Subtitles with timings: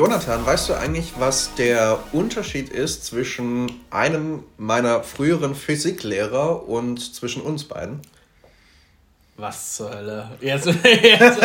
[0.00, 7.42] Jonathan, weißt du eigentlich, was der Unterschied ist zwischen einem meiner früheren Physiklehrer und zwischen
[7.42, 8.00] uns beiden?
[9.36, 10.30] Was zur Hölle?
[10.40, 11.42] Jetzt, jetzt,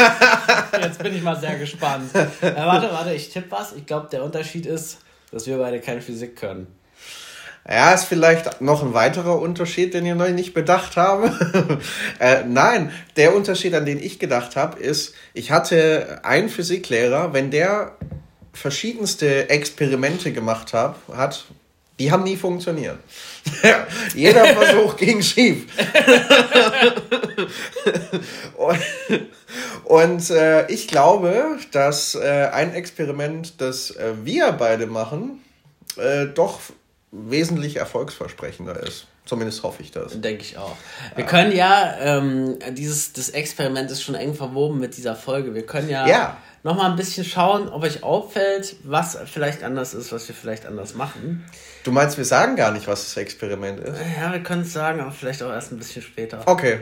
[0.82, 2.16] jetzt bin ich mal sehr gespannt.
[2.16, 3.74] Äh, warte, warte, ich tippe was.
[3.74, 5.00] Ich glaube, der Unterschied ist,
[5.34, 6.68] dass wir beide keine Physik können.
[7.68, 11.78] Ja, ist vielleicht noch ein weiterer Unterschied, den ich noch nicht bedacht habe.
[12.20, 17.52] äh, nein, der Unterschied, an den ich gedacht habe, ist, ich hatte einen Physiklehrer, wenn
[17.52, 17.98] der
[18.56, 21.46] verschiedenste Experimente gemacht hat, hat
[22.00, 23.00] die haben nie funktioniert.
[24.16, 25.66] Jeder Versuch ging schief.
[28.58, 28.80] und,
[29.86, 35.42] und äh, ich glaube, dass äh, ein Experiment, das äh, wir beide machen,
[35.98, 36.60] äh, doch
[37.12, 39.08] wesentlich erfolgsversprechender ist.
[39.26, 40.20] Zumindest hoffe ich das.
[40.20, 40.76] Denke ich auch.
[41.16, 41.30] Wir ja.
[41.30, 45.56] können ja, ähm, dieses das Experiment ist schon eng verwoben mit dieser Folge.
[45.56, 46.38] Wir können ja, ja.
[46.66, 50.96] Nochmal ein bisschen schauen, ob euch auffällt, was vielleicht anders ist, was wir vielleicht anders
[50.96, 51.46] machen.
[51.84, 54.00] Du meinst, wir sagen gar nicht, was das Experiment ist?
[54.20, 56.42] Ja, wir können es sagen, aber vielleicht auch erst ein bisschen später.
[56.48, 56.80] Okay.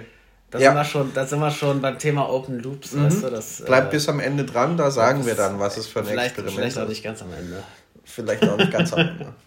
[0.52, 0.70] Da, ja.
[0.70, 3.06] sind, wir schon, da sind wir schon beim Thema Open Loops, mhm.
[3.06, 3.30] weißt du?
[3.30, 6.08] Das, Bleibt äh, bis am Ende dran, da sagen wir dann, was es für ein
[6.08, 6.54] Experiment ist.
[6.56, 7.62] Vielleicht auch nicht ganz am Ende.
[8.06, 9.34] Vielleicht auch nicht ganz am Ende.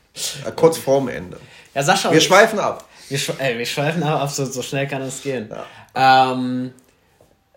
[0.47, 1.37] Äh, kurz vorm Ende.
[1.75, 2.11] Ja, Sascha.
[2.11, 2.89] Wir schweifen ab.
[3.11, 5.51] Wir, ey, wir schweifen ab, so, so schnell kann es gehen.
[5.95, 6.33] Ja.
[6.33, 6.73] Ähm,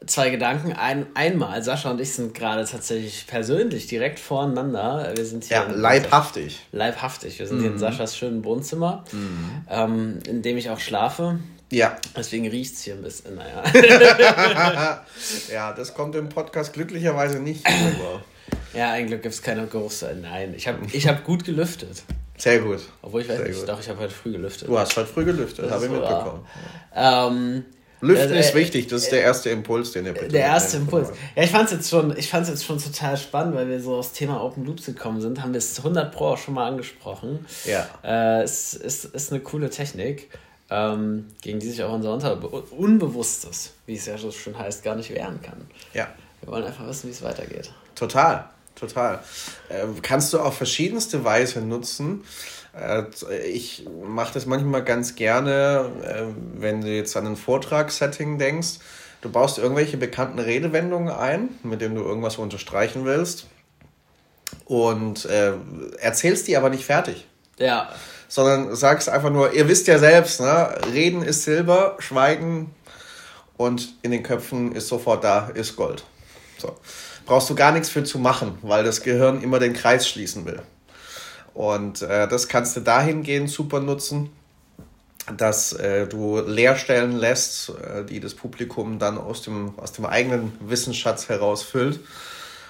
[0.05, 0.73] zwei Gedanken.
[0.73, 5.11] Ein, einmal, Sascha und ich sind gerade tatsächlich persönlich direkt voreinander.
[5.15, 5.57] Wir sind hier.
[5.57, 6.59] Ja, leibhaftig.
[6.71, 7.39] leibhaftig.
[7.39, 7.61] Wir sind mhm.
[7.61, 7.79] hier in mhm.
[7.79, 9.65] Saschas schönen Wohnzimmer, mhm.
[9.69, 11.39] ähm, in dem ich auch schlafe.
[11.71, 11.95] Ja.
[12.17, 13.63] Deswegen riecht es hier ein bisschen, naja.
[15.53, 18.23] ja, das kommt im Podcast glücklicherweise nicht rüber.
[18.73, 20.03] Ja, ein Glück gibt es keine Geruchs.
[20.21, 22.03] Nein, ich habe ich hab gut gelüftet.
[22.37, 22.79] Sehr gut.
[23.01, 23.69] Obwohl ich weiß Sehr nicht, gut.
[23.69, 24.67] doch, ich habe heute früh gelüftet.
[24.67, 26.45] Du hast heute früh gelüftet, habe ich mitbekommen.
[26.95, 27.65] Ähm,
[28.01, 30.29] Lüften äh, ist wichtig, das ist der erste Impuls, den ihr bitte.
[30.29, 31.09] Der erste Impuls.
[31.35, 34.41] Ja, ich fand es jetzt, schon, jetzt schon total spannend, weil wir so aufs Thema
[34.41, 35.41] Open Loops gekommen sind.
[35.41, 37.45] Haben wir es 100 Pro auch schon mal angesprochen.
[37.65, 37.87] Ja.
[38.03, 40.29] Äh, es ist, ist eine coole Technik,
[40.69, 42.37] ähm, gegen die sich auch unser Unter
[42.71, 45.67] Unbewusstes, wie es ja so schön heißt, gar nicht wehren kann.
[45.93, 46.07] Ja.
[46.41, 47.71] Wir wollen einfach wissen, wie es weitergeht.
[47.95, 48.49] Total,
[48.79, 49.19] total.
[49.69, 52.23] Äh, kannst du auf verschiedenste Weise nutzen.
[52.73, 53.03] Äh,
[53.47, 56.23] ich mache das manchmal ganz gerne, äh,
[56.59, 58.79] wenn du jetzt an ein Vortragssetting denkst.
[59.21, 63.47] Du baust irgendwelche bekannten Redewendungen ein, mit denen du irgendwas unterstreichen willst.
[64.65, 65.53] Und äh,
[65.99, 67.27] erzählst die aber nicht fertig.
[67.57, 67.89] Ja.
[68.27, 70.69] Sondern sagst einfach nur, ihr wisst ja selbst, ne?
[70.93, 72.73] Reden ist Silber, Schweigen
[73.57, 76.03] und in den Köpfen ist sofort da, ist Gold.
[76.57, 76.75] So.
[77.29, 80.63] Brauchst du gar nichts für zu machen, weil das Gehirn immer den Kreis schließen will.
[81.53, 84.31] Und äh, das kannst du dahingehend super nutzen,
[85.37, 90.53] dass äh, du Leerstellen lässt, äh, die das Publikum dann aus dem, aus dem eigenen
[90.59, 91.99] Wissensschatz herausfüllt.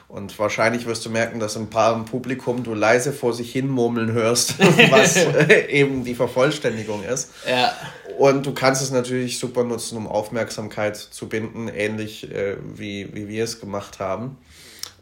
[0.10, 3.70] Und wahrscheinlich wirst du merken, dass ein paar im Publikum du leise vor sich hin
[3.70, 4.58] murmeln hörst,
[4.90, 7.30] was äh, eben die Vervollständigung ist.
[7.48, 7.72] Ja.
[8.18, 13.28] Und du kannst es natürlich super nutzen, um Aufmerksamkeit zu binden, ähnlich äh, wie, wie
[13.28, 14.36] wir es gemacht haben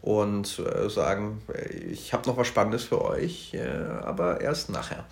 [0.02, 1.42] und äh, sagen,
[1.92, 3.68] ich habe noch was Spannendes für euch, äh,
[4.04, 5.06] aber erst nachher.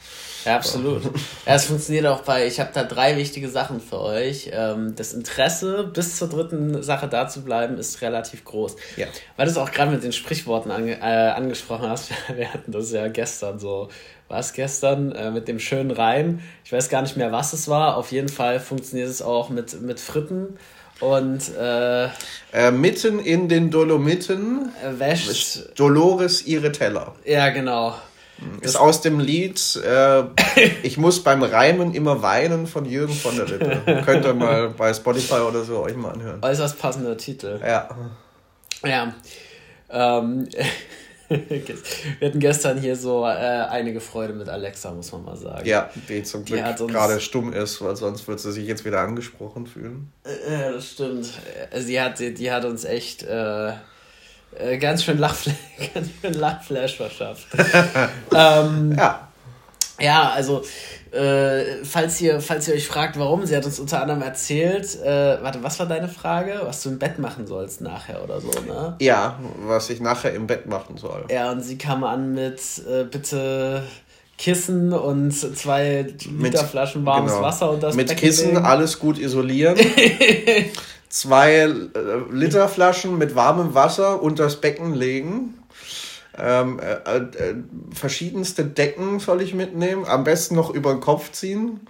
[0.46, 1.04] Ja, absolut.
[1.04, 1.10] So.
[1.46, 4.52] Ja, es funktioniert auch bei, ich habe da drei wichtige Sachen für euch.
[4.54, 8.76] Ähm, das Interesse, bis zur dritten Sache da zu bleiben, ist relativ groß.
[8.96, 9.08] Ja.
[9.36, 12.92] Weil du es auch gerade mit den Sprichworten ange äh, angesprochen hast, wir hatten das
[12.92, 13.90] ja gestern so,
[14.28, 16.40] war es gestern, äh, mit dem schönen Reim.
[16.64, 17.98] Ich weiß gar nicht mehr, was es war.
[17.98, 20.58] Auf jeden Fall funktioniert es auch mit, mit Fritten
[21.00, 22.06] und äh,
[22.54, 27.16] äh, mitten in den Dolomiten wäscht Dolores ihre Teller.
[27.26, 27.96] Ja, genau.
[28.62, 30.24] Ist das aus dem Lied äh,
[30.84, 34.02] Ich muss beim Reimen immer weinen von Jürgen von der Lippe.
[34.06, 36.40] Könnt ihr mal bei Spotify oder so euch mal anhören.
[36.42, 37.60] Äußerst passender Titel.
[37.62, 37.90] Ja.
[38.84, 39.14] Ja.
[39.90, 40.50] Ähm,
[41.30, 45.66] Wir hatten gestern hier so äh, einige Freude mit Alexa, muss man mal sagen.
[45.66, 49.00] Ja, die zum Glück die gerade stumm ist, weil sonst würde sie sich jetzt wieder
[49.00, 50.12] angesprochen fühlen.
[50.24, 51.30] Äh, ja, das stimmt.
[51.72, 53.70] Äh, sie hat, die hat uns echt äh,
[54.58, 55.56] äh ganz schön Lachflash,
[55.94, 57.48] ganz schön Lachflash verschafft.
[58.34, 59.25] ähm, ja.
[60.00, 60.64] Ja, also
[61.12, 65.42] äh, falls, ihr, falls ihr euch fragt, warum, sie hat uns unter anderem erzählt, äh,
[65.42, 66.60] warte, was war deine Frage?
[66.64, 68.96] Was du im Bett machen sollst nachher oder so, ne?
[69.00, 71.26] Ja, was ich nachher im Bett machen soll.
[71.32, 72.60] Ja, und sie kam an mit,
[72.90, 73.84] äh, bitte
[74.38, 77.46] Kissen und zwei Literflaschen warmes genau.
[77.46, 78.66] Wasser und das Mit Becken Kissen legen.
[78.66, 79.78] alles gut isolieren.
[81.10, 81.70] zwei äh,
[82.32, 85.55] Literflaschen mit warmem Wasser und das Becken legen
[86.38, 87.56] ähm, äh, äh,
[87.94, 91.82] verschiedenste Decken soll ich mitnehmen, am besten noch über den Kopf ziehen.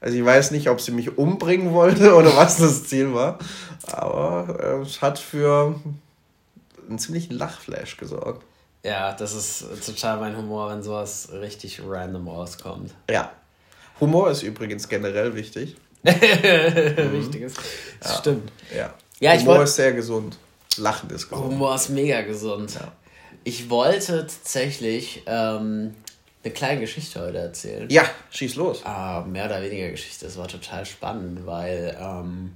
[0.00, 3.38] Also ich weiß nicht, ob sie mich umbringen wollte oder was das Ziel war,
[3.86, 5.76] aber äh, es hat für
[6.88, 8.44] einen ziemlichen Lachflash gesorgt.
[8.84, 12.92] Ja, das ist total mein Humor, wenn sowas richtig random rauskommt.
[13.08, 13.30] Ja.
[14.00, 15.76] Humor ist übrigens generell wichtig.
[16.02, 17.58] wichtig ist.
[18.00, 18.18] Das ja.
[18.18, 18.52] stimmt.
[18.76, 18.94] Ja.
[19.20, 20.36] ja Humor wollt, ist sehr gesund.
[20.78, 21.46] Lachen ist gesund.
[21.46, 22.74] Humor ist mega gesund.
[22.74, 22.90] Ja.
[23.44, 25.94] Ich wollte tatsächlich ähm,
[26.44, 27.88] eine kleine Geschichte heute erzählen.
[27.90, 28.84] Ja, schieß los.
[28.84, 30.26] Ah, mehr oder weniger Geschichte.
[30.26, 32.54] Das war total spannend, weil ähm,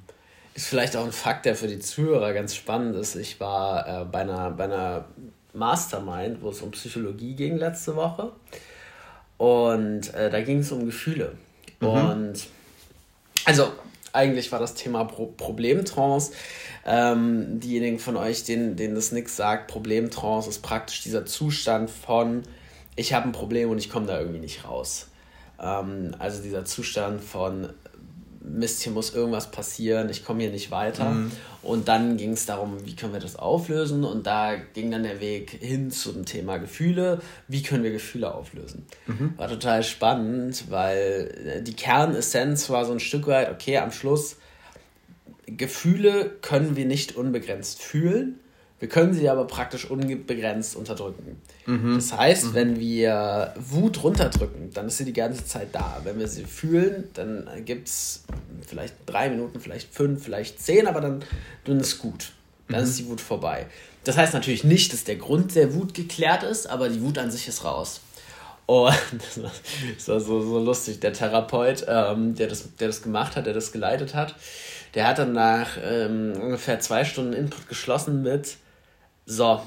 [0.54, 3.14] ist vielleicht auch ein Fakt, der für die Zuhörer ganz spannend ist.
[3.16, 5.04] Ich war äh, bei, einer, bei einer
[5.52, 8.32] Mastermind, wo es um Psychologie ging letzte Woche.
[9.38, 11.32] Und äh, da ging es um Gefühle.
[11.80, 11.88] Mhm.
[11.88, 12.46] Und
[13.44, 13.72] also
[14.16, 16.32] eigentlich war das Thema Pro Problemtrance.
[16.84, 22.42] Ähm, diejenigen von euch, denen, denen das nichts sagt, Problemtrance ist praktisch dieser Zustand von,
[22.96, 25.08] ich habe ein Problem und ich komme da irgendwie nicht raus.
[25.60, 27.70] Ähm, also dieser Zustand von,
[28.48, 31.10] Mist, hier muss irgendwas passieren, ich komme hier nicht weiter.
[31.10, 31.32] Mhm.
[31.62, 34.04] Und dann ging es darum, wie können wir das auflösen?
[34.04, 37.20] Und da ging dann der Weg hin zu dem Thema Gefühle.
[37.48, 38.86] Wie können wir Gefühle auflösen?
[39.06, 39.34] Mhm.
[39.36, 44.36] War total spannend, weil die Kernessenz war so ein Stück weit, okay, am Schluss,
[45.46, 48.38] Gefühle können wir nicht unbegrenzt fühlen.
[48.78, 51.40] Wir können sie aber praktisch unbegrenzt unterdrücken.
[51.64, 51.94] Mhm.
[51.94, 52.54] Das heißt, mhm.
[52.54, 56.00] wenn wir Wut runterdrücken, dann ist sie die ganze Zeit da.
[56.04, 58.24] Wenn wir sie fühlen, dann gibt es
[58.66, 61.24] vielleicht drei Minuten, vielleicht fünf, vielleicht zehn, aber dann,
[61.64, 62.32] dann ist gut.
[62.68, 62.86] Dann mhm.
[62.86, 63.66] ist die Wut vorbei.
[64.04, 67.30] Das heißt natürlich nicht, dass der Grund der Wut geklärt ist, aber die Wut an
[67.30, 68.00] sich ist raus.
[68.66, 68.92] Und
[69.96, 71.00] das war so, so lustig.
[71.00, 74.34] Der Therapeut, ähm, der, das, der das gemacht hat, der das geleitet hat,
[74.94, 78.56] der hat dann nach ähm, ungefähr zwei Stunden Input geschlossen mit,
[79.26, 79.60] so.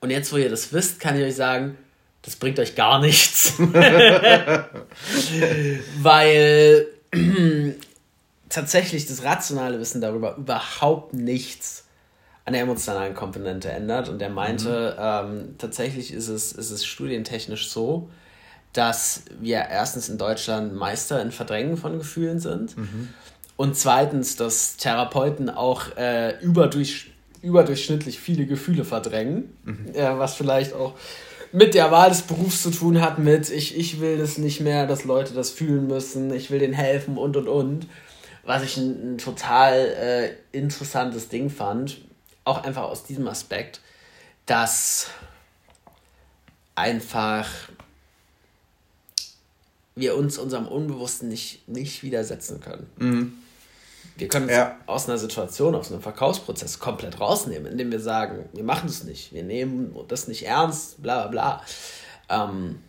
[0.00, 1.78] Und jetzt, wo ihr das wisst, kann ich euch sagen,
[2.22, 3.52] das bringt euch gar nichts.
[5.98, 6.86] Weil
[8.48, 11.84] tatsächlich das rationale Wissen darüber überhaupt nichts
[12.44, 14.08] an der emotionalen Komponente ändert.
[14.08, 15.36] Und er meinte, mhm.
[15.36, 18.10] ähm, tatsächlich ist es, ist es studientechnisch so,
[18.72, 22.76] dass wir erstens in Deutschland Meister in Verdrängen von Gefühlen sind.
[22.76, 23.10] Mhm.
[23.56, 27.11] Und zweitens, dass Therapeuten auch äh, überdurch
[27.42, 29.92] überdurchschnittlich viele Gefühle verdrängen, mhm.
[29.94, 30.94] ja, was vielleicht auch
[31.52, 34.86] mit der Wahl des Berufs zu tun hat, mit ich, ich will das nicht mehr,
[34.86, 37.86] dass Leute das fühlen müssen, ich will denen helfen und und und.
[38.44, 42.00] Was ich ein, ein total äh, interessantes Ding fand,
[42.44, 43.80] auch einfach aus diesem Aspekt,
[44.46, 45.10] dass
[46.74, 47.48] einfach
[49.94, 52.86] wir uns unserem Unbewussten nicht, nicht widersetzen können.
[52.96, 53.32] Mhm.
[54.16, 54.76] Wir können uns ja.
[54.86, 59.32] aus einer Situation, aus einem Verkaufsprozess komplett rausnehmen, indem wir sagen, wir machen das nicht,
[59.32, 61.62] wir nehmen das nicht ernst, bla bla
[62.28, 62.46] bla.
[62.50, 62.80] Ähm,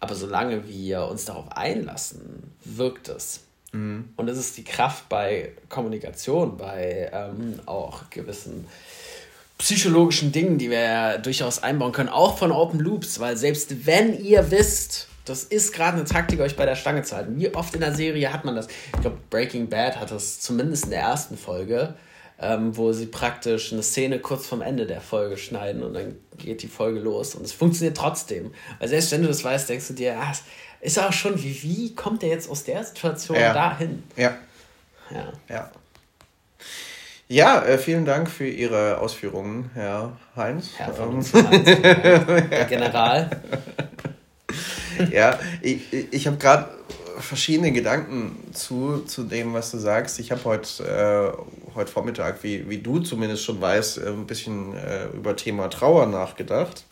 [0.00, 3.40] aber solange wir uns darauf einlassen, wirkt es.
[3.72, 4.10] Mhm.
[4.16, 8.66] Und es ist die Kraft bei Kommunikation, bei ähm, auch gewissen
[9.58, 14.22] psychologischen Dingen, die wir ja durchaus einbauen können, auch von Open Loops, weil selbst wenn
[14.22, 17.38] ihr wisst, das ist gerade eine Taktik, euch bei der Stange zu halten.
[17.38, 18.68] Wie oft in der Serie hat man das?
[18.94, 21.94] Ich glaube, Breaking Bad hat das zumindest in der ersten Folge,
[22.38, 26.62] ähm, wo sie praktisch eine Szene kurz vom Ende der Folge schneiden und dann geht
[26.62, 27.34] die Folge los.
[27.34, 28.52] Und es funktioniert trotzdem.
[28.78, 30.32] Weil selbst wenn du das weißt, denkst du dir, ah,
[30.80, 33.54] ist auch schon, wie, wie kommt der jetzt aus der Situation ja.
[33.54, 34.02] dahin?
[34.16, 34.36] Ja.
[35.10, 35.32] Ja.
[35.48, 35.70] Ja.
[37.26, 40.72] Ja, äh, vielen Dank für Ihre Ausführungen, Herr Heinz.
[40.76, 41.14] Herr von ähm.
[41.16, 43.30] uns, Heinz, Herr General.
[45.12, 46.68] ja, ich, ich habe gerade
[47.18, 50.18] verschiedene Gedanken zu, zu dem, was du sagst.
[50.18, 54.74] Ich habe heute äh, heut Vormittag, wie, wie du zumindest schon weißt, äh, ein bisschen
[54.76, 56.84] äh, über Thema Trauer nachgedacht.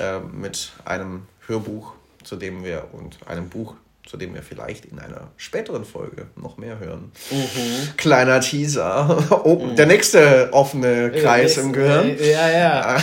[0.00, 1.92] Äh, mit einem Hörbuch,
[2.24, 3.74] zu dem wir und einem Buch,
[4.06, 7.12] zu dem wir vielleicht in einer späteren Folge noch mehr hören.
[7.30, 7.96] Mhm.
[7.96, 9.24] Kleiner Teaser.
[9.44, 9.76] Oh, mhm.
[9.76, 12.16] Der nächste offene Kreis im Gehirn.
[12.18, 12.96] Ja, ja.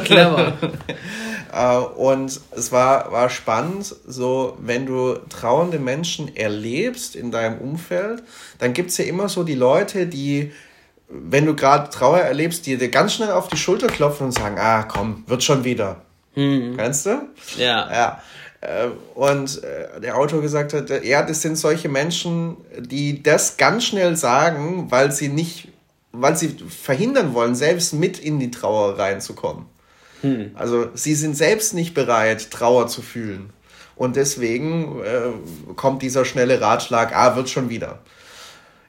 [0.00, 0.54] Clever.
[1.56, 8.22] Äh, und es war, war spannend, so wenn du trauernde Menschen erlebst in deinem Umfeld,
[8.58, 10.52] dann gibt es ja immer so die Leute, die,
[11.08, 14.58] wenn du gerade Trauer erlebst, die dir ganz schnell auf die Schulter klopfen und sagen,
[14.58, 16.02] ah komm, wird schon wieder.
[16.34, 16.76] Mhm.
[16.76, 17.22] Kennst du?
[17.56, 17.90] Ja.
[17.90, 18.22] Ja.
[18.60, 23.84] Äh, und äh, der Autor gesagt hat, ja, das sind solche Menschen, die das ganz
[23.84, 25.68] schnell sagen, weil sie nicht,
[26.12, 29.64] weil sie verhindern wollen, selbst mit in die Trauer reinzukommen.
[30.26, 30.50] Hm.
[30.54, 33.50] Also sie sind selbst nicht bereit, Trauer zu fühlen.
[33.94, 38.00] Und deswegen äh, kommt dieser schnelle Ratschlag, ah, wird schon wieder.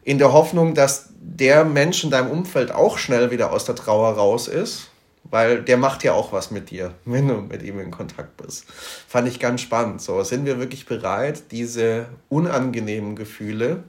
[0.03, 4.13] In der Hoffnung, dass der Mensch in deinem Umfeld auch schnell wieder aus der Trauer
[4.13, 4.89] raus ist,
[5.23, 8.65] weil der macht ja auch was mit dir, wenn du mit ihm in Kontakt bist.
[9.07, 10.01] Fand ich ganz spannend.
[10.01, 13.83] So, sind wir wirklich bereit, diese unangenehmen Gefühle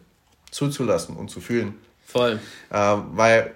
[0.50, 1.75] zuzulassen und zu fühlen?
[2.07, 2.38] Voll.
[2.71, 3.52] Äh, weil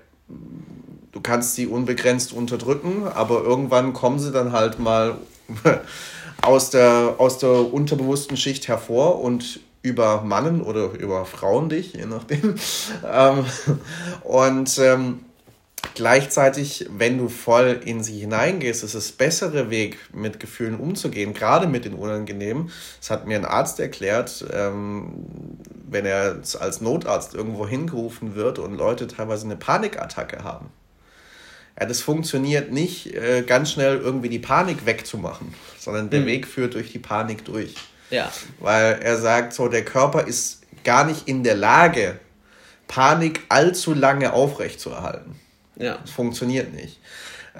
[1.12, 5.16] du kannst sie unbegrenzt unterdrücken, aber irgendwann kommen sie dann halt mal
[6.42, 12.54] aus der, aus der unterbewussten Schicht hervor und übermannen oder überfrauen dich, je nachdem.
[13.04, 13.44] Ähm,
[14.22, 15.24] und ähm,
[15.94, 21.66] gleichzeitig, wenn du voll in sie hineingehst, ist es bessere Weg, mit Gefühlen umzugehen, gerade
[21.66, 22.70] mit den Unangenehmen.
[23.00, 25.12] Das hat mir ein Arzt erklärt, ähm,
[25.88, 30.70] wenn er als Notarzt irgendwo hingerufen wird und Leute teilweise eine Panikattacke haben.
[31.78, 36.26] Ja, das funktioniert nicht, äh, ganz schnell irgendwie die Panik wegzumachen, sondern der mhm.
[36.26, 37.74] Weg führt durch die Panik durch.
[38.10, 38.30] Ja.
[38.60, 42.18] Weil er sagt, so der Körper ist gar nicht in der Lage,
[42.88, 45.40] Panik allzu lange aufrechtzuerhalten.
[45.76, 45.96] Ja.
[45.96, 47.00] Das funktioniert nicht.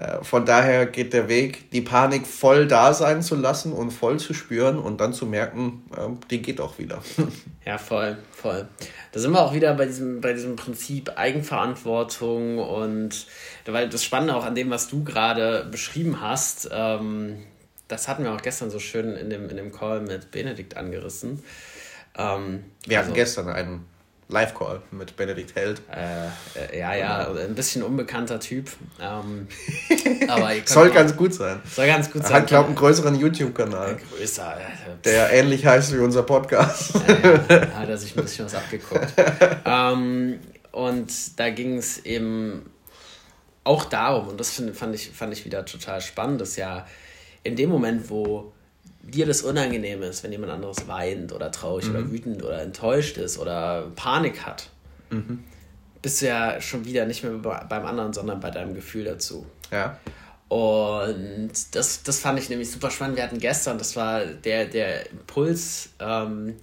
[0.03, 4.19] Äh, von daher geht der Weg, die Panik voll da sein zu lassen und voll
[4.19, 7.03] zu spüren und dann zu merken, äh, die geht auch wieder.
[7.65, 8.67] Ja, voll, voll.
[9.13, 13.29] Da sind wir auch wieder bei diesem, bei diesem Prinzip Eigenverantwortung und
[13.67, 17.37] weil das Spannende auch an dem, was du gerade beschrieben hast, ähm,
[17.87, 21.45] das hatten wir auch gestern so schön in dem, in dem Call mit Benedikt angerissen.
[22.19, 23.87] Ähm, wir also, hatten gestern einen
[24.29, 25.83] Live-Call mit Benedikt Held.
[25.91, 26.27] Äh,
[26.59, 28.71] äh, ja, ja, ein bisschen unbekannter Typ.
[29.01, 29.47] Ähm,
[30.29, 31.61] aber soll ganz gut sein.
[31.71, 32.33] Soll ganz gut sein.
[32.35, 33.99] Hat, glaube ich, einen größeren YouTube-Kanal.
[34.17, 34.57] Größer.
[35.05, 36.95] Der ähnlich heißt wie unser Podcast.
[37.07, 39.13] Ja, ja, hat er sich ein bisschen was abgeguckt.
[39.65, 40.39] ähm,
[40.73, 42.71] und da ging es eben
[43.65, 46.87] auch darum, und das find, fand, ich, fand ich wieder total spannend, dass ja
[47.45, 48.53] in dem Moment, wo
[49.03, 51.91] dir das unangenehm ist, wenn jemand anderes weint oder traurig mhm.
[51.91, 54.71] oder wütend oder enttäuscht ist oder Panik hat,
[55.11, 55.43] mhm.
[56.01, 59.45] bist du ja schon wieder nicht mehr beim anderen, sondern bei deinem Gefühl dazu.
[59.71, 59.99] Ja.
[60.49, 63.17] Und das, das fand ich nämlich super spannend.
[63.17, 66.57] Wir hatten gestern, das war der, der Impuls, ähm,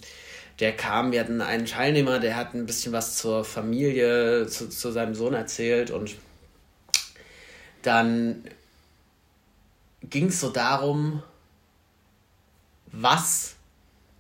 [0.60, 4.92] der kam, wir hatten einen Teilnehmer, der hat ein bisschen was zur Familie, zu, zu
[4.92, 6.16] seinem Sohn erzählt und
[7.82, 8.44] dann
[10.04, 11.24] ging es so darum,
[12.92, 13.56] was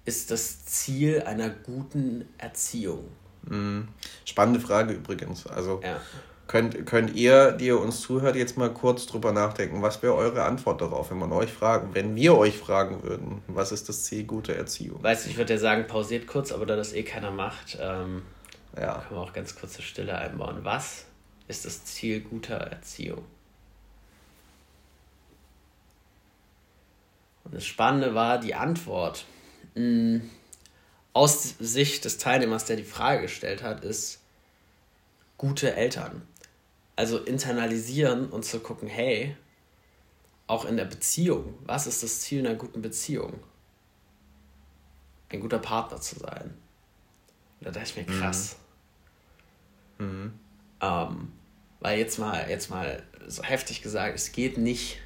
[0.05, 3.05] ist das Ziel einer guten Erziehung?
[3.43, 3.87] Mhm.
[4.25, 5.47] Spannende Frage übrigens.
[5.47, 5.99] Also ja.
[6.47, 10.43] könnt, könnt ihr, die ihr uns zuhört, jetzt mal kurz drüber nachdenken, was wäre eure
[10.43, 14.23] Antwort darauf, wenn man euch fragen, wenn wir euch fragen würden, was ist das Ziel
[14.23, 15.01] guter Erziehung?
[15.03, 18.23] Weißt du, ich würde ja sagen, pausiert kurz, aber da das eh keiner macht, ähm,
[18.75, 19.03] ja.
[19.07, 20.59] können wir auch ganz kurze Stille einbauen.
[20.63, 21.05] Was
[21.47, 23.23] ist das Ziel guter Erziehung?
[27.49, 29.25] Und das Spannende war die Antwort.
[29.73, 30.19] Mm,
[31.13, 34.19] aus Sicht des Teilnehmers, der die Frage gestellt hat, ist
[35.37, 36.21] gute Eltern.
[36.95, 39.35] Also internalisieren und zu gucken, hey,
[40.45, 43.39] auch in der Beziehung, was ist das Ziel einer guten Beziehung?
[45.29, 46.53] Ein guter Partner zu sein.
[47.59, 48.19] Und da dachte ich mir, mhm.
[48.19, 48.57] krass.
[49.97, 50.33] Mhm.
[50.81, 51.31] Ähm,
[51.79, 54.99] weil jetzt mal, jetzt mal so heftig gesagt, es geht nicht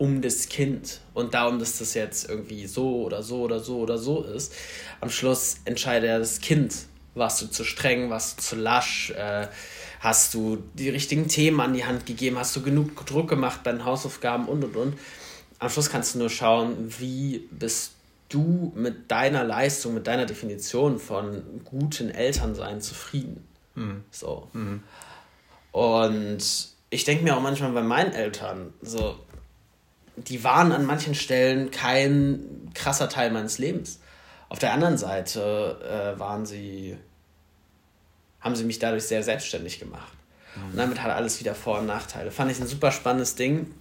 [0.00, 3.98] um das Kind und darum, dass das jetzt irgendwie so oder so oder so oder
[3.98, 4.54] so ist.
[5.02, 6.74] Am Schluss entscheidet ja das Kind,
[7.14, 9.48] warst du zu streng, warst du zu lasch, äh,
[10.00, 13.72] hast du die richtigen Themen an die Hand gegeben, hast du genug Druck gemacht bei
[13.72, 14.98] den Hausaufgaben und und und.
[15.58, 17.92] Am Schluss kannst du nur schauen, wie bist
[18.30, 23.46] du mit deiner Leistung, mit deiner Definition von guten Elternsein zufrieden.
[23.74, 24.04] Mhm.
[24.10, 24.48] So.
[24.54, 24.82] Mhm.
[25.72, 29.18] Und ich denke mir auch manchmal bei meinen Eltern, so,
[30.28, 34.00] die waren an manchen Stellen kein krasser Teil meines Lebens.
[34.48, 36.96] Auf der anderen Seite äh, waren sie,
[38.40, 40.12] haben sie mich dadurch sehr selbstständig gemacht.
[40.56, 40.70] Mhm.
[40.70, 42.30] Und damit hat alles wieder Vor- und Nachteile.
[42.30, 43.72] Fand ich ein super spannendes Ding.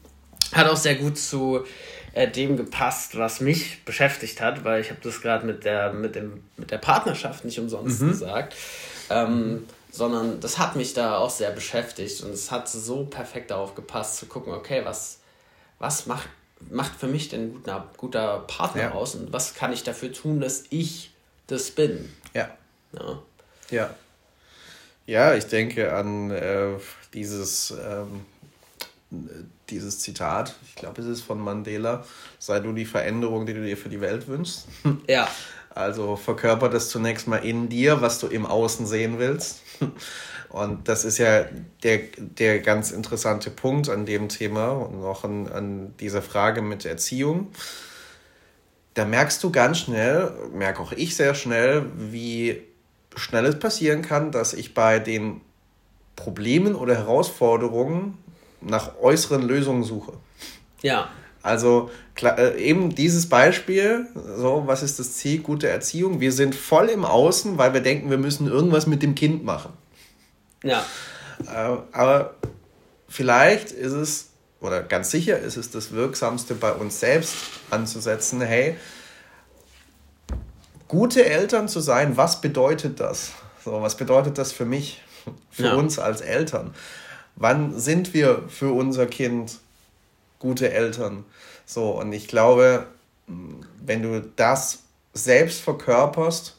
[0.53, 1.65] Hat auch sehr gut zu
[2.13, 6.17] äh, dem gepasst, was mich beschäftigt hat, weil ich habe das gerade mit der, mit,
[6.57, 8.09] mit der Partnerschaft nicht umsonst mhm.
[8.09, 8.55] gesagt.
[9.09, 9.67] Ähm, mhm.
[9.91, 14.17] Sondern das hat mich da auch sehr beschäftigt und es hat so perfekt darauf gepasst,
[14.17, 15.18] zu gucken, okay, was,
[15.79, 16.29] was macht,
[16.69, 18.91] macht für mich denn ein guter, guter Partner ja.
[18.91, 21.11] aus und was kann ich dafür tun, dass ich
[21.47, 22.13] das bin?
[22.33, 22.49] Ja.
[22.93, 23.23] Ja.
[23.71, 23.95] Ja,
[25.05, 26.73] ja ich denke an äh,
[27.13, 28.25] dieses, ähm,
[29.69, 32.05] dieses Zitat, ich glaube, es ist von Mandela,
[32.37, 34.67] sei du die Veränderung, die du dir für die Welt wünschst.
[35.07, 35.27] Ja.
[35.71, 39.61] Also verkörpert es zunächst mal in dir, was du im Außen sehen willst.
[40.49, 41.45] Und das ist ja
[41.83, 46.85] der, der ganz interessante Punkt an dem Thema und auch an, an dieser Frage mit
[46.85, 47.51] Erziehung.
[48.95, 52.63] Da merkst du ganz schnell, merke auch ich sehr schnell, wie
[53.15, 55.41] schnell es passieren kann, dass ich bei den
[56.15, 58.17] Problemen oder Herausforderungen
[58.61, 60.13] nach äußeren Lösungen suche.
[60.81, 61.09] Ja.
[61.41, 66.19] Also klar, äh, eben dieses Beispiel, so was ist das Ziel gute Erziehung?
[66.19, 69.71] Wir sind voll im Außen, weil wir denken, wir müssen irgendwas mit dem Kind machen.
[70.63, 70.85] Ja.
[71.47, 72.35] Äh, aber
[73.07, 74.29] vielleicht ist es,
[74.61, 77.35] oder ganz sicher ist es das Wirksamste bei uns selbst
[77.69, 78.75] anzusetzen, hey,
[80.87, 83.31] gute Eltern zu sein, was bedeutet das?
[83.63, 85.01] So, was bedeutet das für mich,
[85.49, 85.73] für ja.
[85.75, 86.73] uns als Eltern?
[87.35, 89.59] Wann sind wir für unser Kind
[90.39, 91.23] gute Eltern?
[91.65, 92.87] So, und ich glaube,
[93.27, 94.79] wenn du das
[95.13, 96.55] selbst verkörperst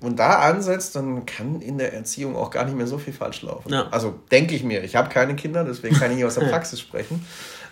[0.00, 3.42] und da ansetzt, dann kann in der Erziehung auch gar nicht mehr so viel falsch
[3.42, 3.72] laufen.
[3.72, 3.88] Ja.
[3.90, 4.84] Also denke ich mir.
[4.84, 7.24] Ich habe keine Kinder, deswegen kann ich nicht aus der Praxis sprechen.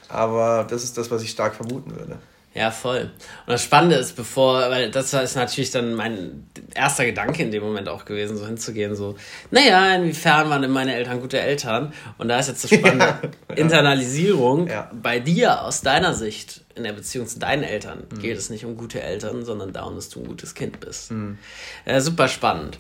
[0.08, 2.18] Aber das ist das, was ich stark vermuten würde.
[2.54, 3.10] Ja, voll.
[3.46, 7.64] Und das Spannende ist, bevor, weil das ist natürlich dann mein erster Gedanke in dem
[7.64, 9.16] Moment auch gewesen, so hinzugehen, so,
[9.50, 11.92] naja, inwiefern waren denn meine Eltern gute Eltern?
[12.16, 13.18] Und da ist jetzt das Spannende,
[13.48, 14.88] ja, Internalisierung ja.
[14.92, 18.20] bei dir aus deiner Sicht in der Beziehung zu deinen Eltern mhm.
[18.20, 21.10] geht es nicht um gute Eltern, sondern darum, dass du ein gutes Kind bist.
[21.10, 21.38] Mhm.
[21.86, 22.78] Ja, super spannend.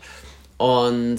[0.56, 1.18] Und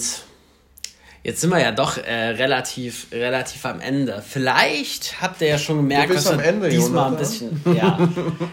[1.25, 4.21] Jetzt sind wir ja doch äh, relativ, relativ am Ende.
[4.21, 7.13] Vielleicht habt ihr ja schon gemerkt, dass wir Ende, diesmal Jonathan.
[7.13, 7.61] ein bisschen.
[7.75, 8.09] Ja,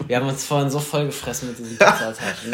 [0.07, 2.51] wir haben uns vorhin so voll gefressen mit diesen Pizzataschen.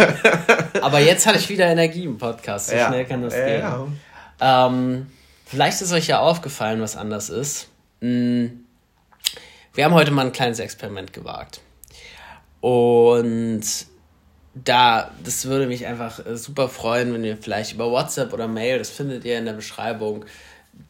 [0.81, 2.67] Aber jetzt hatte ich wieder Energie im Podcast.
[2.67, 2.89] So ja.
[2.89, 3.61] schnell kann das gehen.
[3.61, 4.67] Ja.
[4.67, 5.07] Ähm,
[5.45, 7.69] vielleicht ist euch ja aufgefallen, was anders ist.
[8.01, 8.65] Hm,
[9.73, 11.61] wir haben heute mal ein kleines Experiment gewagt.
[12.59, 13.63] Und
[14.63, 18.79] da, das würde mich einfach äh, super freuen, wenn wir vielleicht über WhatsApp oder Mail,
[18.79, 20.25] das findet ihr in der Beschreibung,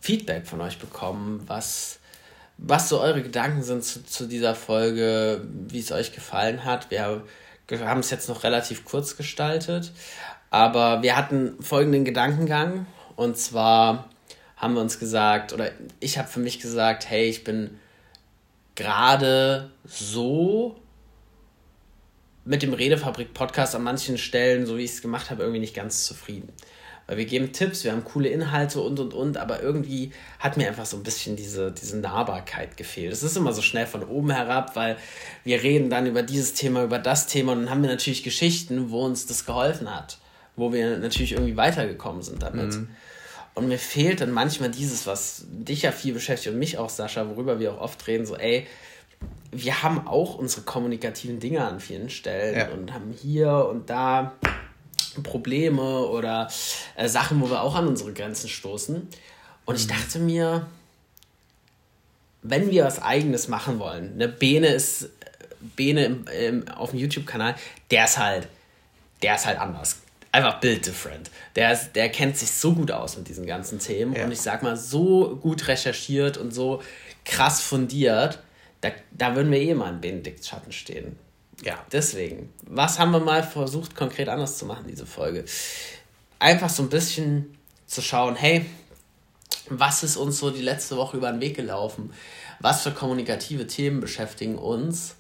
[0.02, 2.00] Feedback von euch bekommen, was,
[2.58, 6.92] was so eure Gedanken sind zu, zu dieser Folge, wie es euch gefallen hat.
[6.92, 7.24] Wir
[7.72, 9.92] haben es jetzt noch relativ kurz gestaltet,
[10.52, 12.86] aber wir hatten folgenden Gedankengang
[13.16, 14.10] und zwar
[14.56, 17.80] haben wir uns gesagt, oder ich habe für mich gesagt, hey, ich bin
[18.76, 20.76] gerade so
[22.50, 26.04] mit dem Redefabrik-Podcast an manchen Stellen, so wie ich es gemacht habe, irgendwie nicht ganz
[26.06, 26.52] zufrieden.
[27.06, 30.68] Weil wir geben Tipps, wir haben coole Inhalte und und und, aber irgendwie hat mir
[30.68, 33.14] einfach so ein bisschen diese, diese Nahbarkeit gefehlt.
[33.14, 34.98] Es ist immer so schnell von oben herab, weil
[35.44, 38.90] wir reden dann über dieses Thema, über das Thema und dann haben wir natürlich Geschichten,
[38.90, 40.18] wo uns das geholfen hat,
[40.56, 42.74] wo wir natürlich irgendwie weitergekommen sind damit.
[42.74, 42.90] Mhm.
[43.54, 47.30] Und mir fehlt dann manchmal dieses, was dich ja viel beschäftigt und mich auch, Sascha,
[47.30, 48.66] worüber wir auch oft reden, so, ey,
[49.52, 52.70] wir haben auch unsere kommunikativen Dinge an vielen Stellen ja.
[52.70, 54.34] und haben hier und da
[55.24, 56.50] Probleme oder
[56.96, 59.08] äh, Sachen, wo wir auch an unsere Grenzen stoßen.
[59.66, 59.90] Und ich mhm.
[59.90, 60.68] dachte mir,
[62.42, 65.10] wenn wir was Eigenes machen wollen, ne, Bene ist,
[65.76, 67.56] Bene im, im, auf dem YouTube-Kanal,
[67.92, 68.48] der ist halt,
[69.22, 69.98] der ist halt anders.
[70.32, 71.32] Einfach build different.
[71.56, 74.24] Der, ist, der kennt sich so gut aus mit diesen ganzen Themen ja.
[74.24, 76.82] und ich sag mal, so gut recherchiert und so
[77.26, 78.40] krass fundiert,
[78.82, 81.18] da, da würden wir eh mal in Benedikts Schatten stehen.
[81.64, 81.84] Ja.
[81.92, 85.46] Deswegen, was haben wir mal versucht, konkret anders zu machen, diese Folge?
[86.40, 88.66] Einfach so ein bisschen zu schauen, hey,
[89.70, 92.14] was ist uns so die letzte Woche über den Weg gelaufen?
[92.60, 95.16] Was für kommunikative Themen beschäftigen uns?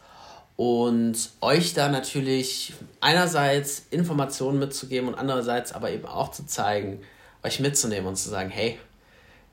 [0.55, 7.01] Und euch da natürlich einerseits Informationen mitzugeben und andererseits aber eben auch zu zeigen,
[7.43, 8.77] euch mitzunehmen und zu sagen, hey,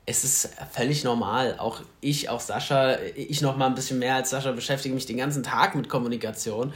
[0.07, 1.55] es ist völlig normal.
[1.59, 5.17] Auch ich, auch Sascha, ich noch mal ein bisschen mehr als Sascha beschäftige mich den
[5.17, 6.73] ganzen Tag mit Kommunikation.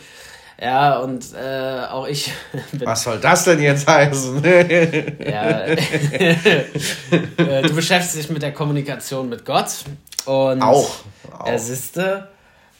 [0.62, 2.32] Ja, und äh, auch ich.
[2.74, 4.44] Was soll das denn jetzt heißen?
[5.26, 5.66] ja.
[7.38, 9.70] Äh, du beschäftigst dich mit der Kommunikation mit Gott.
[10.26, 10.90] Und auch.
[11.32, 11.48] auch.
[11.48, 12.28] Er siehste.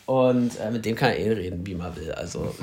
[0.06, 2.12] Und äh, mit dem kann er eh reden, wie man will.
[2.12, 2.54] Also.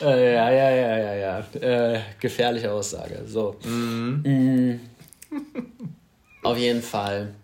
[0.00, 1.38] äh, ja, ja, ja, ja, ja.
[1.60, 3.22] Äh, gefährliche Aussage.
[3.26, 3.56] So.
[3.64, 4.22] Mhm.
[4.24, 4.80] Mm.
[6.42, 7.34] Auf jeden Fall.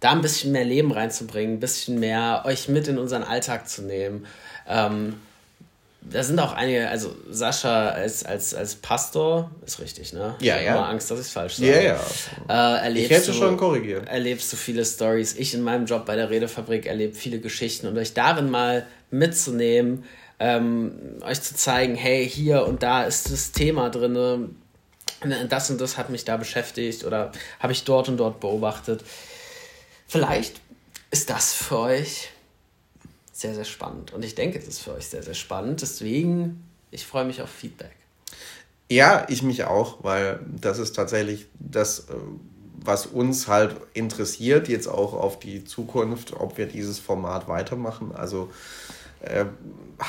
[0.00, 3.82] Da ein bisschen mehr Leben reinzubringen, ein bisschen mehr euch mit in unseren Alltag zu
[3.82, 4.26] nehmen.
[4.68, 5.14] Ähm,
[6.10, 10.34] da sind auch einige, also Sascha als, als, als Pastor, ist richtig, ne?
[10.40, 10.74] Ja, ich ja.
[10.74, 11.70] Immer Angst, dass ich falsch sage.
[11.70, 12.00] Ja, ja.
[12.48, 14.08] Äh, erlebst ich hätte du, schon korrigiert.
[14.08, 15.34] Erlebst du viele Stories.
[15.34, 20.04] Ich in meinem Job bei der Redefabrik erlebe viele Geschichten und euch darin mal mitzunehmen,
[20.40, 24.56] ähm, euch zu zeigen, hey, hier und da ist das Thema drin,
[25.48, 29.04] das und das hat mich da beschäftigt oder habe ich dort und dort beobachtet.
[30.06, 30.60] Vielleicht
[31.10, 32.30] ist das für euch
[33.32, 34.12] sehr, sehr spannend.
[34.12, 35.82] Und ich denke, es ist für euch sehr, sehr spannend.
[35.82, 37.94] Deswegen, ich freue mich auf Feedback.
[38.90, 42.14] Ja, ich mich auch, weil das ist tatsächlich das, äh,
[42.84, 48.12] was uns halt interessiert, jetzt auch auf die Zukunft, ob wir dieses Format weitermachen.
[48.14, 48.52] Also
[49.22, 49.46] äh,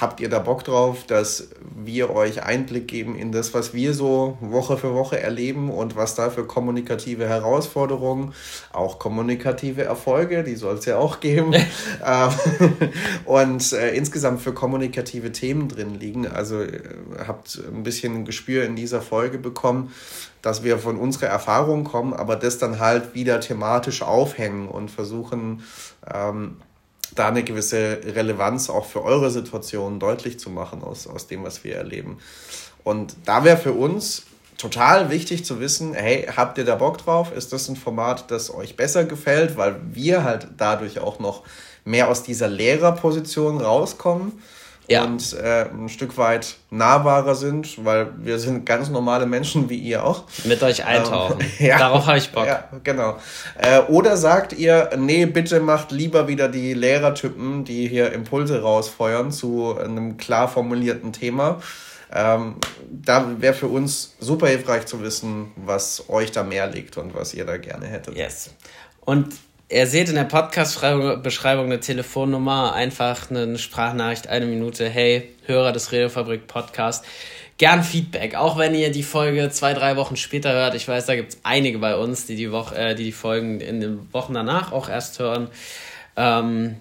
[0.02, 4.38] habt ihr da Bock drauf, dass wir euch Einblick geben in das, was wir so
[4.42, 8.34] Woche für Woche erleben und was da für kommunikative Herausforderungen,
[8.72, 11.54] auch kommunikative Erfolge, die soll es ja auch geben,
[12.06, 12.32] ähm,
[13.26, 16.28] und äh, insgesamt für kommunikative Themen drin liegen.
[16.28, 16.82] Also äh,
[17.28, 19.94] habt ein bisschen Gespür in dieser Folge bekommen,
[20.42, 25.64] dass wir von unserer Erfahrung kommen, aber das dann halt wieder thematisch aufhängen und versuchen,
[26.12, 26.58] ähm,
[27.16, 31.64] da eine gewisse Relevanz auch für eure Situation deutlich zu machen aus, aus dem, was
[31.64, 32.18] wir erleben.
[32.84, 34.24] Und da wäre für uns
[34.58, 37.32] total wichtig zu wissen, hey, habt ihr da Bock drauf?
[37.36, 41.44] Ist das ein Format, das euch besser gefällt, weil wir halt dadurch auch noch
[41.86, 44.42] mehr aus dieser Lehrerposition rauskommen?
[44.88, 45.04] Ja.
[45.04, 50.04] und äh, ein Stück weit nahbarer sind, weil wir sind ganz normale Menschen wie ihr
[50.04, 50.24] auch.
[50.44, 51.40] Mit euch eintauchen.
[51.40, 52.46] Ähm, ja, Darauf habe ich Bock.
[52.46, 53.18] Ja, genau.
[53.58, 59.32] Äh, oder sagt ihr, nee, bitte macht lieber wieder die Lehrertypen, die hier Impulse rausfeuern
[59.32, 61.62] zu einem klar formulierten Thema.
[62.16, 62.58] Ähm,
[62.92, 67.34] da wäre für uns super hilfreich zu wissen, was euch da mehr liegt und was
[67.34, 68.16] ihr da gerne hättet.
[68.16, 68.52] Yes.
[69.02, 69.34] Und
[69.74, 74.88] Ihr seht in der Podcast-Beschreibung eine Telefonnummer, einfach eine Sprachnachricht, eine Minute.
[74.88, 77.04] Hey, Hörer des Redefabrik Podcast.
[77.58, 80.76] Gern Feedback, auch wenn ihr die Folge zwei, drei Wochen später hört.
[80.76, 83.62] Ich weiß, da gibt es einige bei uns, die die, Woche, äh, die die Folgen
[83.62, 85.48] in den Wochen danach auch erst hören.
[86.18, 86.76] Ähm,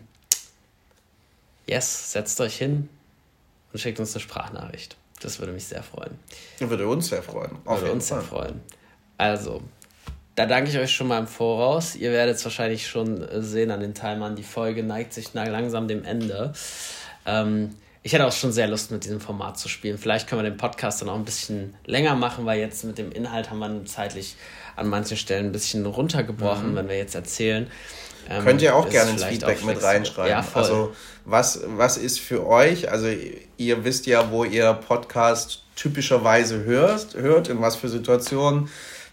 [1.67, 2.91] yes, setzt euch hin
[3.73, 4.99] und schickt uns eine Sprachnachricht.
[5.23, 6.19] Das würde mich sehr freuen.
[6.59, 7.53] Würde uns sehr freuen.
[7.65, 8.21] Auf würde uns Fall.
[8.21, 8.61] sehr freuen.
[9.17, 9.63] Also,
[10.43, 11.95] da danke ich euch schon mal im Voraus.
[11.95, 14.35] Ihr werdet es wahrscheinlich schon äh, sehen an den Timern.
[14.35, 16.53] Die Folge neigt sich langsam dem Ende.
[17.25, 19.99] Ähm, ich hätte auch schon sehr Lust, mit diesem Format zu spielen.
[19.99, 23.13] Vielleicht können wir den Podcast dann auch ein bisschen länger machen, weil jetzt mit dem
[23.13, 24.35] Inhalt haben wir zeitlich
[24.75, 26.77] an manchen Stellen ein bisschen runtergebrochen, mhm.
[26.77, 27.71] wenn wir jetzt erzählen.
[28.29, 30.29] Ähm, Könnt ihr auch gerne ins Feedback mit reinschreiben.
[30.29, 30.63] Ja, voll.
[30.63, 30.93] Also
[31.25, 33.07] was, was ist für euch, also
[33.59, 38.69] ihr wisst ja, wo ihr Podcast typischerweise hört, hört in was für Situationen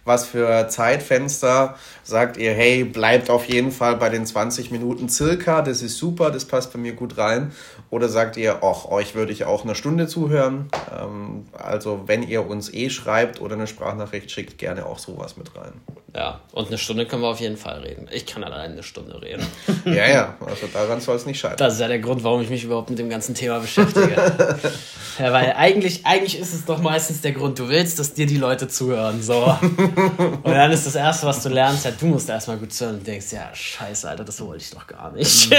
[0.09, 5.61] was für Zeitfenster sagt ihr, hey, bleibt auf jeden Fall bei den 20 Minuten circa,
[5.61, 7.51] das ist super, das passt bei mir gut rein.
[7.91, 10.69] Oder sagt ihr, ach, euch würde ich auch eine Stunde zuhören.
[10.99, 15.55] Ähm, also wenn ihr uns eh schreibt oder eine Sprachnachricht schickt, gerne auch sowas mit
[15.55, 15.73] rein.
[16.15, 18.07] Ja, und eine Stunde können wir auf jeden Fall reden.
[18.11, 19.45] Ich kann allein eine Stunde reden.
[19.85, 21.57] ja, ja, also daran soll es nicht scheitern.
[21.57, 24.15] Das ist ja der Grund, warum ich mich überhaupt mit dem ganzen Thema beschäftige.
[25.19, 28.37] ja, weil eigentlich, eigentlich ist es doch meistens der Grund, du willst, dass dir die
[28.37, 29.21] Leute zuhören.
[29.21, 29.55] So.
[30.43, 33.07] Und dann ist das Erste, was du lernst, ja, du musst erstmal gut zuhören und
[33.07, 35.49] denkst, ja, scheiße, Alter, das wollte ich doch gar nicht.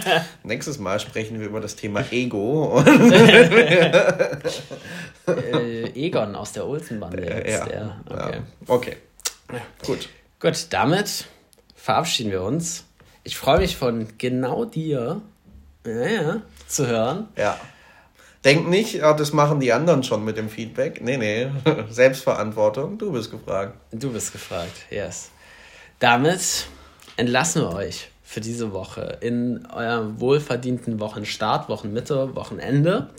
[0.42, 2.82] Nächstes Mal sprechen wir über das Thema Ego.
[5.26, 7.50] äh, Egon aus der Olsenbande jetzt.
[7.50, 7.96] Ja, der.
[8.08, 8.36] Okay.
[8.68, 8.74] Ja.
[8.74, 8.96] okay.
[9.84, 10.08] Gut.
[10.40, 11.26] Gut, damit
[11.74, 12.84] verabschieden wir uns.
[13.24, 15.22] Ich freue mich von genau dir
[15.86, 17.28] ja, zu hören.
[17.36, 17.58] Ja.
[18.44, 21.00] Denk nicht, ja, das machen die anderen schon mit dem Feedback.
[21.00, 21.48] Nee, nee.
[21.90, 22.98] Selbstverantwortung.
[22.98, 23.76] Du bist gefragt.
[23.92, 25.30] Du bist gefragt, yes.
[25.98, 26.66] Damit
[27.16, 33.10] entlassen wir euch für diese Woche in eurem wohlverdienten Wochenstart, Wochenmitte, Wochenende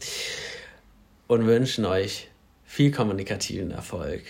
[1.27, 2.30] und wünschen euch
[2.65, 4.23] viel kommunikativen Erfolg.